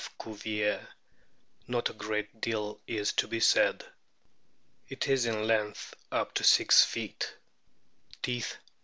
[0.19, 0.87] Cuvier,f
[1.67, 3.85] not a great deal is to be said.
[4.89, 7.31] It is in length up to six feet.
[8.23, 8.63] Teeth, 38.